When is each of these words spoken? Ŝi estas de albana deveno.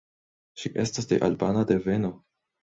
Ŝi 0.61 0.71
estas 0.83 1.09
de 1.11 1.19
albana 1.27 1.67
deveno. 1.73 2.11